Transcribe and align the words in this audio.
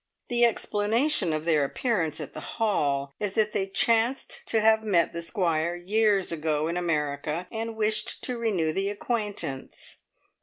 The 0.29 0.45
explanation 0.45 1.31
of 1.31 1.45
their 1.45 1.63
appearance 1.63 2.19
at 2.19 2.33
the 2.33 2.39
Hall 2.39 3.13
is 3.19 3.33
that 3.33 3.51
they 3.51 3.67
"chanced" 3.67 4.41
to 4.47 4.59
have 4.59 4.81
met 4.81 5.13
the 5.13 5.21
Squire 5.21 5.75
years 5.75 6.31
ago 6.31 6.67
in 6.67 6.75
America, 6.75 7.45
and 7.51 7.75
wished 7.75 8.23
to 8.23 8.39
renew 8.39 8.73
the 8.73 8.89
acquaintance. 8.89 9.97